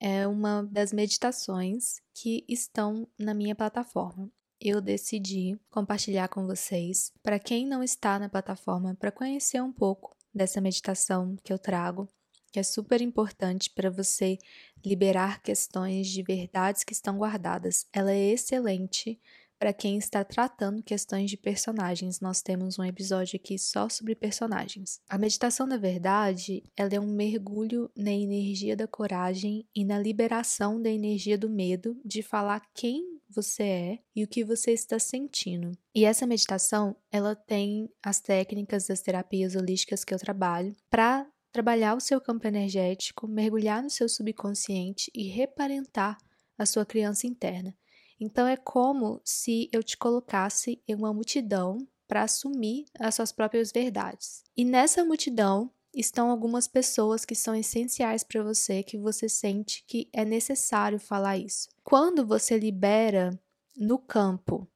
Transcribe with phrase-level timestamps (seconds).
[0.00, 4.30] é uma das meditações que estão na minha plataforma.
[4.60, 10.16] Eu decidi compartilhar com vocês, para quem não está na plataforma, para conhecer um pouco
[10.34, 12.08] dessa meditação que eu trago,
[12.52, 14.38] que é super importante para você
[14.84, 17.86] liberar questões de verdades que estão guardadas.
[17.92, 19.20] Ela é excelente
[19.58, 22.20] para quem está tratando questões de personagens.
[22.20, 25.00] Nós temos um episódio aqui só sobre personagens.
[25.08, 30.80] A meditação da verdade, ela é um mergulho na energia da coragem e na liberação
[30.80, 35.72] da energia do medo de falar quem você é e o que você está sentindo.
[35.94, 41.94] E essa meditação, ela tem as técnicas das terapias holísticas que eu trabalho para trabalhar
[41.94, 46.16] o seu campo energético, mergulhar no seu subconsciente e reparentar
[46.56, 47.76] a sua criança interna.
[48.20, 53.70] Então é como se eu te colocasse em uma multidão para assumir as suas próprias
[53.70, 54.42] verdades.
[54.56, 60.08] E nessa multidão estão algumas pessoas que são essenciais para você, que você sente que
[60.12, 61.68] é necessário falar isso.
[61.84, 63.38] Quando você libera
[63.76, 64.66] no campo,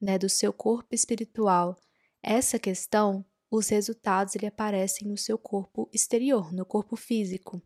[0.00, 1.76] né, do seu corpo espiritual,
[2.22, 7.62] essa questão, os resultados ele aparecem no seu corpo exterior, no corpo físico,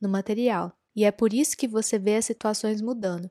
[0.00, 0.72] no material.
[0.94, 3.30] E é por isso que você vê as situações mudando.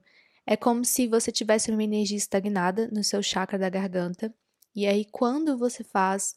[0.50, 4.32] É como se você tivesse uma energia estagnada no seu chakra da garganta,
[4.74, 6.36] e aí quando você faz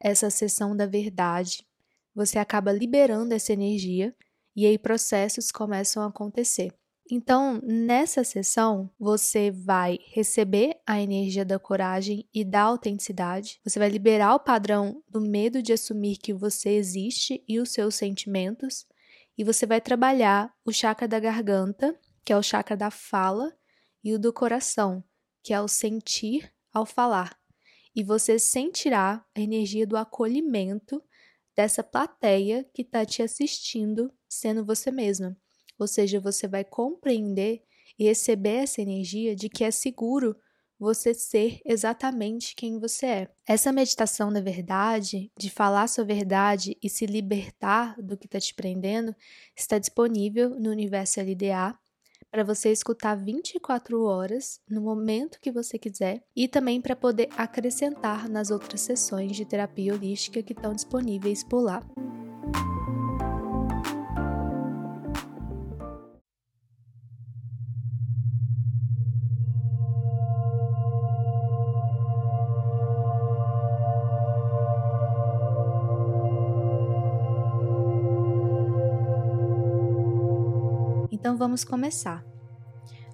[0.00, 1.66] essa sessão da verdade,
[2.14, 4.16] você acaba liberando essa energia
[4.56, 6.72] e aí processos começam a acontecer.
[7.10, 13.60] Então, nessa sessão, você vai receber a energia da coragem e da autenticidade.
[13.62, 17.94] Você vai liberar o padrão do medo de assumir que você existe e os seus
[17.94, 18.86] sentimentos.
[19.36, 21.94] E você vai trabalhar o chakra da garganta
[22.24, 23.56] que é o chakra da fala,
[24.02, 25.04] e o do coração,
[25.42, 27.38] que é o sentir ao falar.
[27.94, 31.02] E você sentirá a energia do acolhimento
[31.56, 35.36] dessa plateia que está te assistindo sendo você mesma.
[35.78, 37.62] Ou seja, você vai compreender
[37.98, 40.36] e receber essa energia de que é seguro
[40.78, 43.28] você ser exatamente quem você é.
[43.46, 48.54] Essa meditação da verdade, de falar sua verdade e se libertar do que está te
[48.54, 49.14] prendendo,
[49.54, 51.78] está disponível no Universo LDA
[52.30, 58.28] para você escutar 24 horas no momento que você quiser e também para poder acrescentar
[58.28, 61.82] nas outras sessões de terapia holística que estão disponíveis por lá.
[81.40, 82.22] Vamos começar.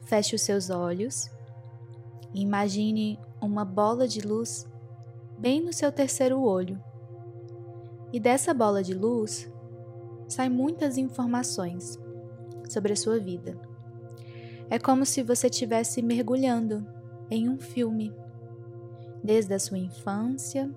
[0.03, 1.31] Feche os seus olhos
[2.35, 4.69] e imagine uma bola de luz
[5.39, 6.77] bem no seu terceiro olho.
[8.13, 9.49] E dessa bola de luz
[10.27, 12.01] saem muitas informações
[12.69, 13.57] sobre a sua vida.
[14.69, 16.85] É como se você estivesse mergulhando
[17.31, 18.13] em um filme,
[19.23, 20.69] desde a sua infância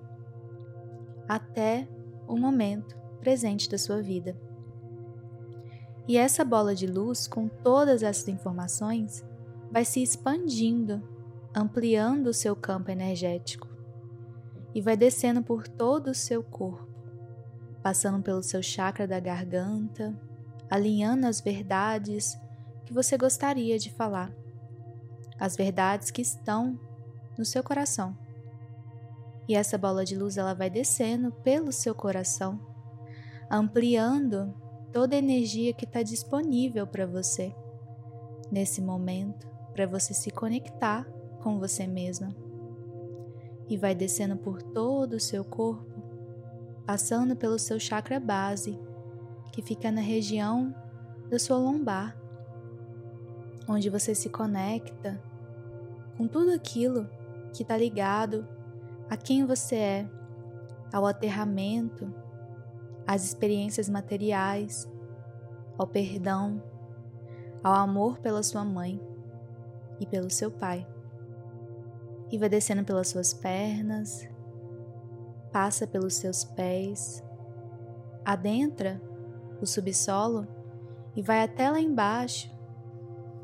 [1.26, 1.88] até
[2.28, 4.36] o momento presente da sua vida.
[6.08, 9.24] E essa bola de luz, com todas essas informações,
[9.70, 11.02] vai se expandindo,
[11.54, 13.68] ampliando o seu campo energético
[14.74, 16.88] e vai descendo por todo o seu corpo,
[17.82, 20.14] passando pelo seu chakra da garganta,
[20.70, 22.38] alinhando as verdades
[22.84, 24.32] que você gostaria de falar,
[25.38, 26.78] as verdades que estão
[27.36, 28.16] no seu coração.
[29.48, 32.60] E essa bola de luz ela vai descendo pelo seu coração,
[33.50, 34.54] ampliando
[34.92, 37.54] toda a energia que está disponível para você
[38.50, 41.04] nesse momento, para você se conectar
[41.42, 42.34] com você mesma.
[43.68, 46.02] E vai descendo por todo o seu corpo,
[46.84, 48.78] passando pelo seu chakra base,
[49.52, 50.74] que fica na região
[51.28, 52.16] da sua lombar,
[53.68, 55.22] onde você se conecta
[56.16, 57.08] com tudo aquilo
[57.52, 58.46] que está ligado
[59.08, 60.10] a quem você é,
[60.92, 62.12] ao aterramento,
[63.10, 64.88] às experiências materiais,
[65.76, 66.62] ao perdão,
[67.60, 69.02] ao amor pela sua mãe
[69.98, 70.86] e pelo seu pai.
[72.30, 74.28] E vai descendo pelas suas pernas,
[75.50, 77.20] passa pelos seus pés,
[78.24, 79.02] adentra
[79.60, 80.46] o subsolo
[81.16, 82.48] e vai até lá embaixo,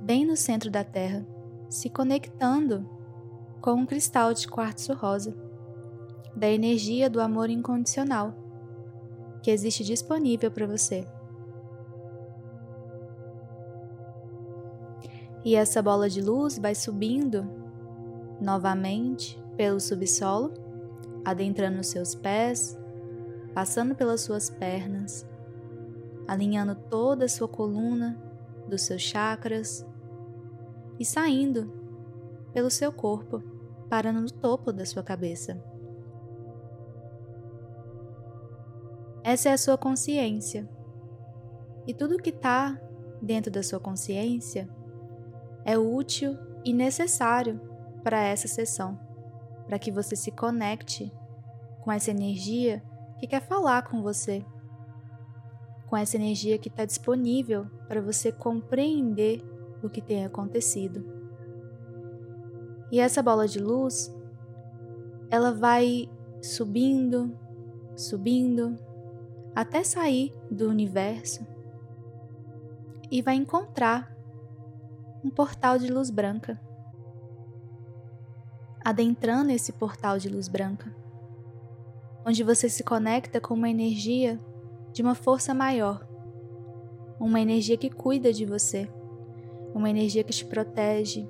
[0.01, 1.27] bem no centro da Terra,
[1.69, 2.89] se conectando
[3.61, 5.37] com um cristal de quartzo rosa,
[6.37, 8.46] da energia do amor incondicional
[9.47, 11.07] que existe disponível para você.
[15.45, 17.49] E essa bola de luz vai subindo
[18.41, 20.53] novamente pelo subsolo,
[21.25, 22.77] adentrando os seus pés,
[23.55, 25.25] passando pelas suas pernas,
[26.27, 28.21] alinhando toda a sua coluna,
[28.69, 29.87] dos seus chakras
[30.99, 31.73] e saindo
[32.53, 33.41] pelo seu corpo,
[33.89, 35.63] parando no topo da sua cabeça.
[39.27, 40.69] Essa é a sua consciência.
[41.85, 42.81] E tudo que está
[43.21, 44.69] dentro da sua consciência
[45.65, 47.61] é útil e necessário
[48.05, 48.97] para essa sessão,
[49.67, 51.13] para que você se conecte
[51.83, 52.81] com essa energia
[53.19, 54.47] que quer falar com você,
[55.89, 59.43] com essa energia que está disponível para você compreender
[59.83, 61.05] o que tem acontecido.
[62.93, 64.09] E essa bola de luz,
[65.29, 66.09] ela vai
[66.41, 67.37] subindo,
[67.97, 68.86] subindo,
[69.57, 71.47] até sair do universo
[73.11, 74.15] e vai encontrar
[75.25, 76.61] um portal de luz branca.
[78.85, 80.95] Adentrando esse portal de luz branca,
[82.27, 84.39] onde você se conecta com uma energia
[84.93, 86.07] de uma força maior,
[87.19, 88.87] uma energia que cuida de você,
[89.75, 91.27] uma energia que te protege,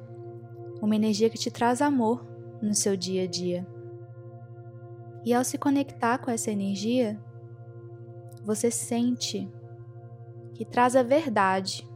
[0.83, 2.27] uma energia que te traz amor
[2.61, 3.65] no seu dia a dia.
[5.25, 7.17] E ao se conectar com essa energia,
[8.47, 9.47] você sente
[10.55, 11.87] que traz a verdade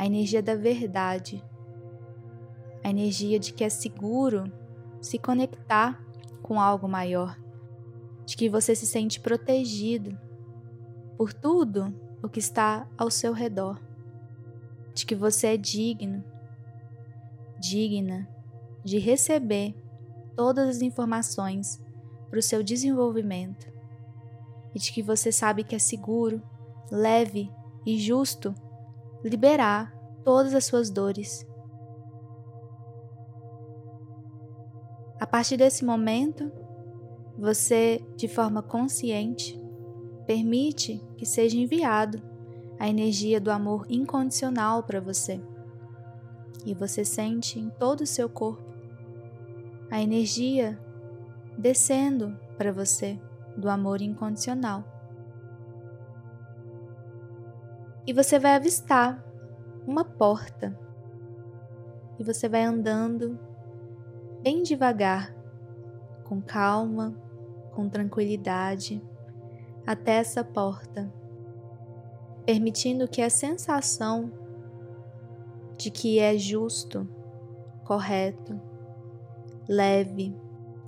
[0.00, 1.44] a energia da verdade,
[2.82, 4.50] a energia de que é seguro
[4.98, 6.02] se conectar
[6.42, 7.38] com algo maior,
[8.24, 10.18] de que você se sente protegido
[11.18, 13.78] por tudo o que está ao seu redor,
[14.94, 16.24] de que você é digno,
[17.58, 18.26] digna
[18.82, 19.74] de receber
[20.34, 21.78] todas as informações
[22.30, 23.70] para o seu desenvolvimento
[24.74, 26.42] e de que você sabe que é seguro,
[26.90, 27.50] leve
[27.84, 28.54] e justo
[29.24, 29.94] liberar
[30.24, 31.46] todas as suas dores.
[35.18, 36.50] A partir desse momento,
[37.38, 39.60] você, de forma consciente,
[40.26, 42.22] permite que seja enviado
[42.78, 45.40] a energia do amor incondicional para você.
[46.64, 48.70] E você sente em todo o seu corpo
[49.90, 50.78] a energia
[51.58, 53.18] descendo para você
[53.56, 54.84] do amor incondicional.
[58.06, 59.24] e você vai avistar
[59.86, 60.76] uma porta.
[62.18, 63.38] E você vai andando
[64.42, 65.32] bem devagar,
[66.24, 67.14] com calma,
[67.72, 69.00] com tranquilidade,
[69.86, 71.12] até essa porta,
[72.44, 74.32] permitindo que a sensação
[75.76, 77.08] de que é justo,
[77.84, 78.60] correto,
[79.68, 80.36] leve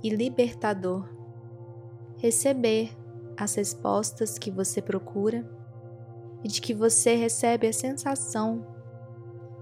[0.03, 1.07] e libertador
[2.23, 2.89] receber
[3.35, 5.45] as respostas que você procura
[6.41, 8.65] e de que você recebe a sensação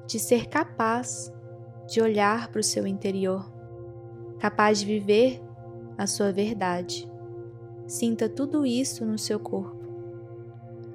[0.05, 1.33] de ser capaz
[1.87, 3.51] de olhar para o seu interior,
[4.37, 5.41] capaz de viver
[5.97, 7.11] a sua verdade.
[7.87, 9.83] Sinta tudo isso no seu corpo,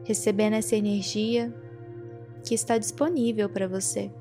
[0.04, 1.52] recebendo essa energia
[2.44, 4.12] que está disponível para você.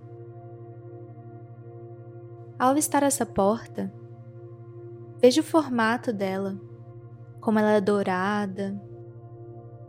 [2.58, 3.94] Ao avistar essa porta,
[5.22, 6.60] veja o formato dela,
[7.46, 8.78] como ela é dourada,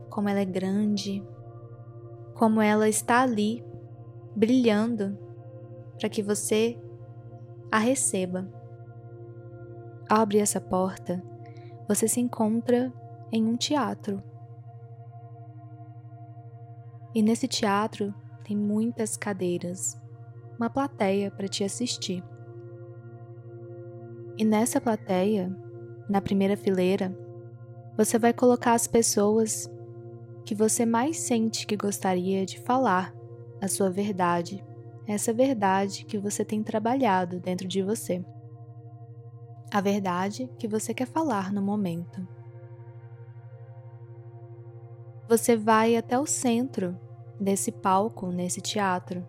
[0.08, 1.26] como ela é grande
[2.36, 3.64] como ela está ali,
[4.34, 5.18] brilhando,
[5.98, 6.78] para que você
[7.72, 8.46] a receba.
[10.08, 11.22] Ao abrir essa porta,
[11.88, 12.92] você se encontra
[13.32, 14.22] em um teatro.
[17.14, 19.98] E nesse teatro tem muitas cadeiras,
[20.58, 22.22] uma plateia para te assistir.
[24.36, 25.50] E nessa plateia,
[26.08, 27.16] na primeira fileira,
[27.96, 29.70] você vai colocar as pessoas
[30.44, 33.14] que você mais sente que gostaria de falar,
[33.60, 34.62] a sua verdade,
[35.06, 38.22] essa verdade que você tem trabalhado dentro de você.
[39.72, 42.26] A verdade que você quer falar no momento.
[45.26, 46.96] Você vai até o centro
[47.40, 49.26] desse palco, nesse teatro,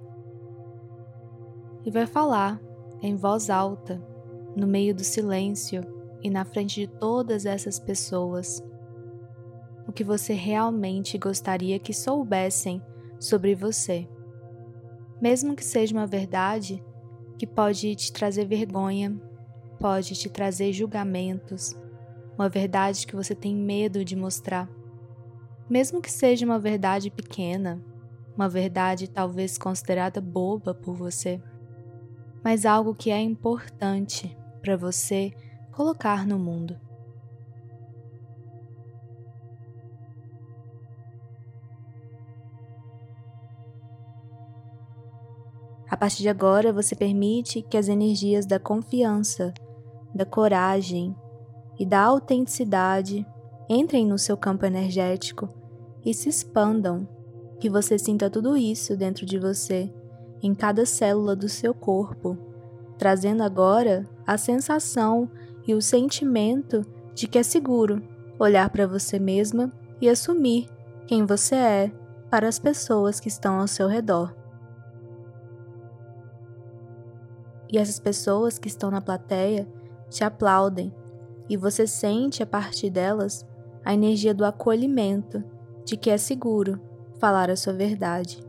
[1.85, 2.61] e vai falar
[3.01, 4.01] em voz alta,
[4.55, 8.63] no meio do silêncio e na frente de todas essas pessoas,
[9.87, 12.81] o que você realmente gostaria que soubessem
[13.19, 14.07] sobre você.
[15.21, 16.83] Mesmo que seja uma verdade
[17.37, 19.19] que pode te trazer vergonha,
[19.79, 21.75] pode te trazer julgamentos,
[22.37, 24.69] uma verdade que você tem medo de mostrar.
[25.69, 27.81] Mesmo que seja uma verdade pequena,
[28.35, 31.41] uma verdade talvez considerada boba por você,
[32.43, 35.33] mas algo que é importante para você
[35.77, 36.75] colocar no mundo.
[45.87, 49.53] A partir de agora, você permite que as energias da confiança,
[50.15, 51.15] da coragem
[51.77, 53.23] e da autenticidade
[53.69, 55.47] entrem no seu campo energético
[56.03, 57.07] e se expandam,
[57.59, 59.93] que você sinta tudo isso dentro de você,
[60.41, 62.35] em cada célula do seu corpo,
[62.97, 65.29] trazendo agora a sensação
[65.67, 68.01] e o sentimento de que é seguro
[68.39, 70.69] olhar para você mesma e assumir
[71.05, 71.91] quem você é
[72.29, 74.33] para as pessoas que estão ao seu redor.
[77.69, 79.67] E essas pessoas que estão na plateia
[80.09, 80.93] te aplaudem,
[81.49, 83.45] e você sente a partir delas
[83.83, 85.43] a energia do acolhimento,
[85.85, 86.79] de que é seguro
[87.19, 88.45] falar a sua verdade.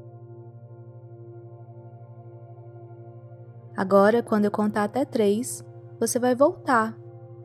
[3.77, 5.65] Agora, quando eu contar até três,
[6.01, 6.97] você vai voltar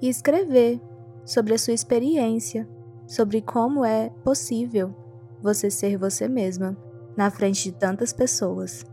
[0.03, 0.81] e escrever
[1.23, 2.67] sobre a sua experiência,
[3.07, 4.93] sobre como é possível
[5.41, 6.75] você ser você mesma
[7.15, 8.85] na frente de tantas pessoas.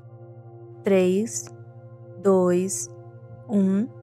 [0.85, 1.47] 3,
[2.23, 2.88] 2,
[3.49, 4.00] 1